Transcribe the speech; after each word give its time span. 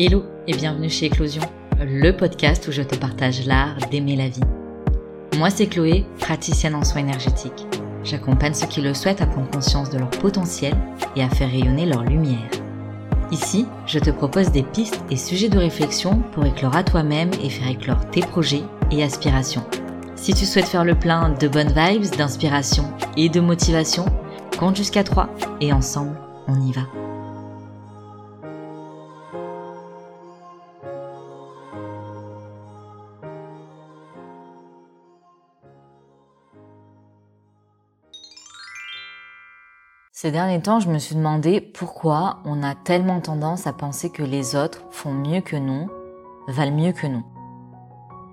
Hello 0.00 0.22
et 0.46 0.54
bienvenue 0.54 0.88
chez 0.88 1.06
Éclosion, 1.06 1.42
le 1.80 2.12
podcast 2.12 2.68
où 2.68 2.70
je 2.70 2.82
te 2.82 2.94
partage 2.94 3.44
l'art 3.46 3.78
d'aimer 3.90 4.14
la 4.14 4.28
vie. 4.28 4.44
Moi 5.36 5.50
c'est 5.50 5.66
Chloé, 5.66 6.04
praticienne 6.20 6.76
en 6.76 6.84
soins 6.84 7.00
énergétiques. 7.00 7.66
J'accompagne 8.04 8.54
ceux 8.54 8.68
qui 8.68 8.80
le 8.80 8.94
souhaitent 8.94 9.22
à 9.22 9.26
prendre 9.26 9.50
conscience 9.50 9.90
de 9.90 9.98
leur 9.98 10.10
potentiel 10.10 10.72
et 11.16 11.22
à 11.24 11.28
faire 11.28 11.50
rayonner 11.50 11.84
leur 11.84 12.04
lumière. 12.04 12.48
Ici, 13.32 13.66
je 13.86 13.98
te 13.98 14.10
propose 14.10 14.52
des 14.52 14.62
pistes 14.62 15.02
et 15.10 15.16
sujets 15.16 15.48
de 15.48 15.58
réflexion 15.58 16.22
pour 16.30 16.46
éclore 16.46 16.76
à 16.76 16.84
toi-même 16.84 17.32
et 17.42 17.50
faire 17.50 17.66
éclore 17.66 18.08
tes 18.12 18.20
projets 18.20 18.62
et 18.92 19.02
aspirations. 19.02 19.64
Si 20.14 20.32
tu 20.32 20.46
souhaites 20.46 20.68
faire 20.68 20.84
le 20.84 20.94
plein 20.94 21.30
de 21.30 21.48
bonnes 21.48 21.74
vibes, 21.76 22.14
d'inspiration 22.16 22.84
et 23.16 23.28
de 23.28 23.40
motivation, 23.40 24.04
compte 24.60 24.76
jusqu'à 24.76 25.02
3 25.02 25.28
et 25.60 25.72
ensemble, 25.72 26.16
on 26.46 26.54
y 26.60 26.70
va. 26.70 26.82
Ces 40.20 40.32
derniers 40.32 40.60
temps, 40.60 40.80
je 40.80 40.90
me 40.90 40.98
suis 40.98 41.14
demandé 41.14 41.60
pourquoi 41.60 42.40
on 42.44 42.64
a 42.64 42.74
tellement 42.74 43.20
tendance 43.20 43.68
à 43.68 43.72
penser 43.72 44.10
que 44.10 44.24
les 44.24 44.56
autres 44.56 44.82
font 44.90 45.12
mieux 45.12 45.40
que 45.40 45.54
nous, 45.54 45.88
valent 46.48 46.74
mieux 46.74 46.90
que 46.90 47.06
nous. 47.06 47.22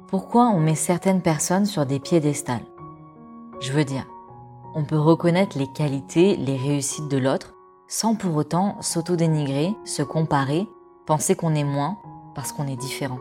Pourquoi 0.07 0.47
on 0.47 0.59
met 0.59 0.73
certaines 0.73 1.21
personnes 1.21 1.67
sur 1.67 1.85
des 1.85 1.99
piédestals? 1.99 2.65
Je 3.59 3.71
veux 3.71 3.83
dire, 3.83 4.07
on 4.73 4.83
peut 4.83 4.97
reconnaître 4.97 5.59
les 5.59 5.67
qualités, 5.67 6.35
les 6.37 6.57
réussites 6.57 7.07
de 7.07 7.19
l'autre, 7.19 7.53
sans 7.87 8.15
pour 8.15 8.35
autant 8.35 8.81
s'auto-dénigrer, 8.81 9.75
se 9.85 10.01
comparer, 10.01 10.67
penser 11.05 11.35
qu'on 11.35 11.53
est 11.53 11.63
moins 11.63 11.99
parce 12.33 12.51
qu'on 12.51 12.65
est 12.65 12.77
différent. 12.77 13.19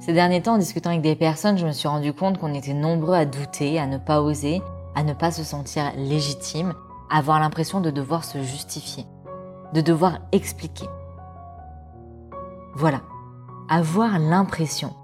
Ces 0.00 0.14
derniers 0.14 0.40
temps, 0.40 0.54
en 0.54 0.58
discutant 0.58 0.88
avec 0.88 1.02
des 1.02 1.14
personnes, 1.14 1.58
je 1.58 1.66
me 1.66 1.72
suis 1.72 1.88
rendu 1.88 2.14
compte 2.14 2.38
qu'on 2.38 2.54
était 2.54 2.72
nombreux 2.72 3.16
à 3.16 3.26
douter, 3.26 3.78
à 3.78 3.86
ne 3.86 3.98
pas 3.98 4.22
oser, 4.22 4.62
à 4.94 5.02
ne 5.02 5.12
pas 5.12 5.30
se 5.30 5.44
sentir 5.44 5.92
légitime, 5.96 6.74
à 7.10 7.18
avoir 7.18 7.40
l'impression 7.40 7.80
de 7.80 7.90
devoir 7.90 8.24
se 8.24 8.42
justifier, 8.42 9.04
de 9.72 9.80
devoir 9.80 10.18
expliquer. 10.32 10.86
Voilà, 12.74 13.02
avoir 13.68 14.18
l'impression. 14.18 14.94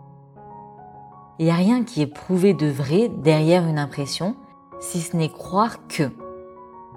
Il 1.38 1.46
n'y 1.46 1.52
a 1.52 1.56
rien 1.56 1.84
qui 1.84 2.02
est 2.02 2.06
prouvé 2.06 2.52
de 2.52 2.66
vrai 2.66 3.08
derrière 3.08 3.66
une 3.66 3.78
impression, 3.78 4.36
si 4.80 5.00
ce 5.00 5.16
n'est 5.16 5.30
croire 5.30 5.86
que. 5.88 6.10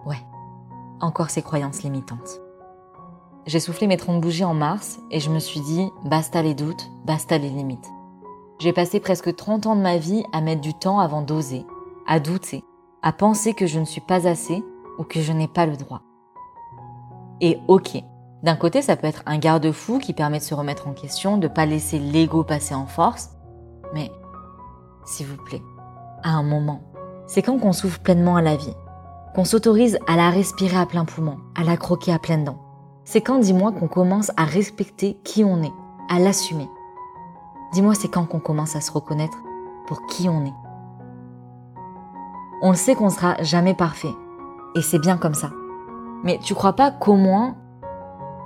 Ouais, 0.06 0.22
encore 1.00 1.30
ces 1.30 1.42
croyances 1.42 1.84
limitantes. 1.84 2.42
J'ai 3.46 3.60
soufflé 3.60 3.88
mes 3.88 3.98
30 3.98 4.22
bougies 4.22 4.46
en 4.46 4.54
mars 4.54 5.00
et 5.12 5.20
je 5.20 5.30
me 5.30 5.40
suis 5.40 5.60
dit, 5.62 5.90
basta 6.06 6.42
les 6.42 6.56
doutes, 6.56 6.90
basta 7.06 7.38
les 7.38 7.50
limites. 7.50 7.90
J'ai 8.60 8.72
passé 8.72 9.00
presque 9.02 9.36
30 9.36 9.68
ans 9.68 9.76
de 9.76 9.82
ma 9.82 9.98
vie 9.98 10.24
à 10.32 10.40
mettre 10.40 10.62
du 10.62 10.74
temps 10.74 11.00
avant 11.00 11.22
d'oser, 11.22 11.66
à 12.08 12.20
douter, 12.20 12.64
à 13.04 13.12
penser 13.12 13.54
que 13.54 13.68
je 13.68 13.80
ne 13.80 13.86
suis 13.86 14.02
pas 14.02 14.28
assez 14.28 14.64
ou 14.98 15.04
que 15.04 15.22
je 15.22 15.32
n'ai 15.32 15.48
pas 15.48 15.66
le 15.66 15.78
droit. 15.78 16.02
Et 17.42 17.60
ok, 17.68 18.02
d'un 18.42 18.56
côté 18.56 18.82
ça 18.82 18.96
peut 18.96 19.08
être 19.08 19.24
un 19.26 19.38
garde-fou 19.38 20.00
qui 20.00 20.14
permet 20.14 20.40
de 20.40 20.44
se 20.44 20.56
remettre 20.56 20.88
en 20.88 20.94
question, 20.94 21.38
de 21.38 21.48
pas 21.48 21.66
laisser 21.66 22.00
l'ego 22.00 22.44
passer 22.44 22.74
en 22.74 22.88
force, 22.88 23.32
mais 23.94 24.12
s'il 25.06 25.28
vous 25.28 25.38
plaît, 25.38 25.62
à 26.24 26.32
un 26.32 26.44
moment, 26.44 26.82
c'est 27.28 27.42
quand 27.42 27.60
qu'on 27.60 27.74
souffle 27.74 28.00
pleinement 28.00 28.36
à 28.36 28.42
la 28.42 28.56
vie, 28.56 28.76
qu'on 29.36 29.46
s'autorise 29.46 29.98
à 30.08 30.16
la 30.16 30.30
respirer 30.30 30.78
à 30.78 30.86
plein 30.86 31.06
poumon, 31.06 31.38
à 31.56 31.64
la 31.64 31.78
croquer 31.78 32.14
à 32.14 32.20
pleines 32.20 32.44
dents. 32.44 32.60
C'est 33.06 33.22
quand, 33.22 33.40
dis-moi, 33.40 33.72
qu'on 33.72 33.88
commence 33.88 34.32
à 34.38 34.46
respecter 34.46 35.18
qui 35.24 35.44
on 35.44 35.62
est, 35.62 35.74
à 36.10 36.20
l'assumer. 36.20 36.70
Dis-moi, 37.74 37.96
c'est 37.96 38.08
quand 38.08 38.26
qu'on 38.26 38.40
commence 38.40 38.76
à 38.76 38.82
se 38.82 38.92
reconnaître 38.92 39.38
pour 39.88 40.06
qui 40.06 40.30
on 40.30 40.46
est. 40.46 40.63
On 42.66 42.70
le 42.70 42.78
sait 42.78 42.96
qu'on 42.96 43.10
sera 43.10 43.36
jamais 43.44 43.74
parfait. 43.74 44.16
Et 44.74 44.82
c'est 44.82 44.98
bien 44.98 45.18
comme 45.18 45.34
ça. 45.34 45.50
Mais 46.24 46.40
tu 46.42 46.56
crois 46.56 46.72
pas 46.72 46.92
qu'au 46.92 47.16
moins, 47.16 47.58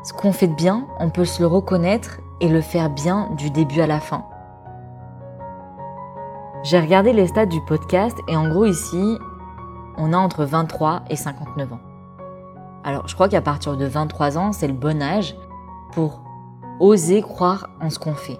ce 0.02 0.12
qu'on 0.12 0.32
fait 0.32 0.48
de 0.48 0.56
bien, 0.56 0.88
on 1.00 1.12
peut 1.12 1.24
se 1.24 1.40
le 1.40 1.46
reconnaître 1.46 2.18
et 2.42 2.50
le 2.50 2.62
faire 2.62 2.90
bien 2.90 3.30
du 3.38 3.52
début 3.52 3.80
à 3.80 3.86
la 3.86 4.00
fin. 4.00 4.26
J'ai 6.64 6.80
regardé 6.80 7.14
les 7.14 7.28
stats 7.28 7.46
du 7.46 7.62
podcast 7.62 8.18
et 8.28 8.36
en 8.36 8.50
gros 8.50 8.66
ici, 8.66 9.20
on 9.98 10.12
a 10.14 10.18
entre 10.18 10.46
23 10.46 11.04
et 11.12 11.16
59 11.16 11.74
ans. 11.74 11.80
Alors 12.84 13.08
je 13.08 13.14
crois 13.14 13.30
qu'à 13.30 13.42
partir 13.42 13.78
de 13.78 13.86
23 13.86 14.40
ans, 14.40 14.52
c'est 14.52 14.68
le 14.68 14.74
bon 14.74 15.00
âge 15.00 15.36
pour 15.92 16.22
oser 16.80 17.22
croire 17.22 17.70
en 17.82 17.92
ce 17.92 18.00
qu'on 18.00 18.16
fait, 18.16 18.40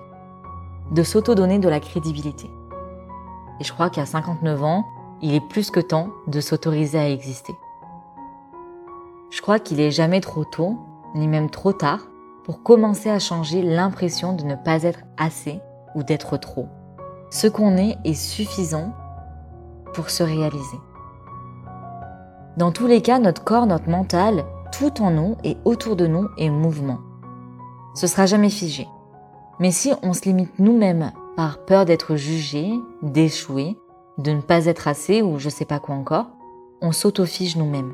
de 0.90 1.04
s'auto-donner 1.04 1.60
de 1.60 1.70
la 1.70 1.80
crédibilité. 1.80 2.50
Et 3.60 3.64
je 3.64 3.72
crois 3.72 3.92
qu'à 3.92 4.08
59 4.08 4.64
ans, 4.64 4.84
il 5.22 5.34
est 5.34 5.48
plus 5.50 5.72
que 5.72 5.80
temps 5.80 6.10
de 6.28 6.42
s'autoriser 6.42 7.00
à 7.00 7.10
exister. 7.10 7.54
Je 9.30 9.42
crois 9.42 9.60
qu'il 9.60 9.80
est 9.80 9.92
jamais 9.92 10.22
trop 10.22 10.46
tôt, 10.46 10.78
ni 11.16 11.28
même 11.28 11.50
trop 11.50 11.74
tard, 11.74 12.08
pour 12.44 12.64
commencer 12.64 13.10
à 13.10 13.20
changer 13.20 13.62
l'impression 13.62 14.34
de 14.34 14.44
ne 14.44 14.56
pas 14.56 14.84
être 14.84 15.02
assez 15.18 15.60
ou 15.96 16.04
d'être 16.04 16.38
trop. 16.38 16.68
Ce 17.30 17.48
qu'on 17.48 17.76
est 17.78 17.98
est 18.06 18.14
suffisant 18.14 18.94
pour 19.94 20.10
se 20.10 20.24
réaliser. 20.24 20.80
Dans 22.56 22.72
tous 22.72 22.88
les 22.88 23.02
cas, 23.02 23.20
notre 23.20 23.44
corps, 23.44 23.68
notre 23.68 23.90
mental, 23.90 24.46
tout 24.72 25.02
en 25.02 25.12
nous 25.12 25.36
et 25.44 25.58
autour 25.66 25.96
de 25.96 26.08
nous 26.08 26.28
est 26.38 26.50
mouvement. 26.50 27.00
Ce 27.96 28.08
sera 28.08 28.26
jamais 28.26 28.50
figé. 28.50 28.88
Mais 29.60 29.72
si 29.72 29.92
on 30.04 30.14
se 30.14 30.24
limite 30.24 30.58
nous-mêmes 30.60 31.12
par 31.36 31.66
peur 31.66 31.86
d'être 31.86 32.16
jugé, 32.16 32.72
d'échouer, 33.02 33.78
de 34.18 34.32
ne 34.32 34.42
pas 34.42 34.66
être 34.66 34.88
assez 34.88 35.22
ou 35.22 35.40
je 35.40 35.50
sais 35.50 35.66
pas 35.66 35.80
quoi 35.80 35.96
encore, 35.96 36.28
on 36.82 36.92
s'autofige 36.92 37.56
nous-mêmes. 37.56 37.94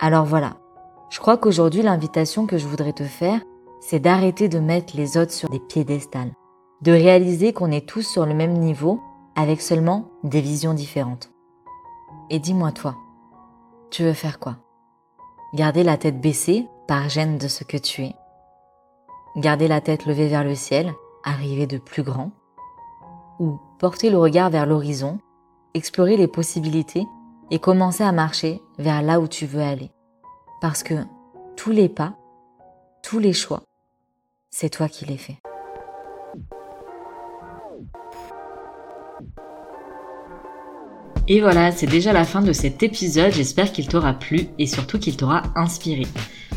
Alors 0.00 0.24
voilà, 0.24 0.56
je 1.10 1.20
crois 1.20 1.36
qu'aujourd'hui 1.36 1.82
l'invitation 1.82 2.46
que 2.46 2.58
je 2.58 2.66
voudrais 2.66 2.92
te 2.92 3.04
faire, 3.04 3.40
c'est 3.80 4.00
d'arrêter 4.00 4.48
de 4.48 4.58
mettre 4.58 4.96
les 4.96 5.16
autres 5.16 5.32
sur 5.32 5.48
des 5.48 5.60
piédestals, 5.60 6.32
de 6.82 6.92
réaliser 6.92 7.52
qu'on 7.52 7.70
est 7.70 7.88
tous 7.88 8.02
sur 8.02 8.26
le 8.26 8.34
même 8.34 8.54
niveau 8.54 9.00
avec 9.36 9.60
seulement 9.60 10.10
des 10.24 10.40
visions 10.40 10.74
différentes. 10.74 11.30
Et 12.30 12.38
dis-moi 12.38 12.72
toi, 12.72 12.96
tu 13.90 14.02
veux 14.02 14.12
faire 14.12 14.38
quoi? 14.38 14.56
Garder 15.54 15.84
la 15.84 15.96
tête 15.96 16.20
baissée 16.20 16.66
par 16.88 17.08
gêne 17.08 17.38
de 17.38 17.48
ce 17.48 17.64
que 17.64 17.76
tu 17.76 18.02
es? 18.02 18.14
Garder 19.36 19.68
la 19.68 19.80
tête 19.80 20.06
levée 20.06 20.28
vers 20.28 20.44
le 20.44 20.54
ciel, 20.54 20.92
arriver 21.22 21.66
de 21.66 21.78
plus 21.78 22.02
grand? 22.02 22.32
Ou 23.38 23.58
porter 23.78 24.10
le 24.10 24.18
regard 24.18 24.50
vers 24.50 24.66
l'horizon, 24.66 25.18
explorer 25.74 26.16
les 26.16 26.28
possibilités 26.28 27.04
et 27.50 27.58
commencer 27.58 28.04
à 28.04 28.12
marcher 28.12 28.60
vers 28.78 29.02
là 29.02 29.20
où 29.20 29.28
tu 29.28 29.46
veux 29.46 29.62
aller. 29.62 29.90
Parce 30.60 30.82
que 30.82 30.94
tous 31.56 31.70
les 31.70 31.88
pas, 31.88 32.14
tous 33.02 33.18
les 33.18 33.32
choix, 33.32 33.62
c'est 34.50 34.70
toi 34.70 34.88
qui 34.88 35.04
les 35.04 35.18
fais. 35.18 35.38
Et 41.28 41.40
voilà, 41.40 41.72
c'est 41.72 41.86
déjà 41.86 42.12
la 42.12 42.24
fin 42.24 42.40
de 42.40 42.52
cet 42.52 42.82
épisode. 42.82 43.32
J'espère 43.32 43.72
qu'il 43.72 43.88
t'aura 43.88 44.12
plu 44.12 44.48
et 44.58 44.66
surtout 44.66 44.98
qu'il 44.98 45.16
t'aura 45.16 45.42
inspiré. 45.56 46.06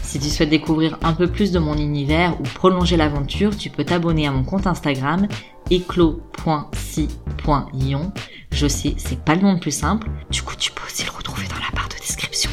Si 0.03 0.19
tu 0.19 0.29
souhaites 0.29 0.49
découvrir 0.49 0.97
un 1.03 1.13
peu 1.13 1.27
plus 1.27 1.51
de 1.51 1.59
mon 1.59 1.75
univers 1.75 2.39
ou 2.39 2.43
prolonger 2.43 2.97
l'aventure, 2.97 3.55
tu 3.57 3.69
peux 3.69 3.83
t'abonner 3.83 4.27
à 4.27 4.31
mon 4.31 4.43
compte 4.43 4.67
Instagram 4.67 5.27
éclos.si.ion. 5.71 8.11
Je 8.51 8.67
sais, 8.67 8.95
c'est 8.97 9.23
pas 9.23 9.35
le 9.35 9.41
nom 9.41 9.53
le 9.53 9.59
plus 9.59 9.75
simple. 9.75 10.07
Du 10.29 10.41
coup, 10.41 10.55
tu 10.57 10.71
peux 10.71 10.85
aussi 10.85 11.05
le 11.05 11.11
retrouver 11.11 11.47
dans 11.47 11.55
la 11.55 11.75
barre 11.75 11.89
de 11.89 11.95
description. 11.95 12.49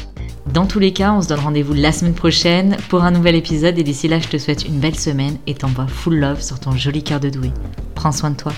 Dans 0.53 0.65
tous 0.65 0.79
les 0.79 0.93
cas, 0.93 1.13
on 1.13 1.21
se 1.21 1.27
donne 1.27 1.39
rendez-vous 1.39 1.73
la 1.73 1.91
semaine 1.91 2.13
prochaine 2.13 2.77
pour 2.89 3.03
un 3.03 3.11
nouvel 3.11 3.35
épisode 3.35 3.77
et 3.77 3.83
d'ici 3.83 4.07
là, 4.07 4.19
je 4.19 4.27
te 4.27 4.37
souhaite 4.37 4.65
une 4.65 4.79
belle 4.79 4.97
semaine 4.97 5.37
et 5.45 5.53
t'envoie 5.53 5.87
full 5.87 6.19
love 6.19 6.41
sur 6.41 6.59
ton 6.59 6.71
joli 6.71 7.03
cœur 7.03 7.19
de 7.19 7.29
doué. 7.29 7.51
Prends 7.95 8.11
soin 8.11 8.31
de 8.31 8.37
toi. 8.37 8.53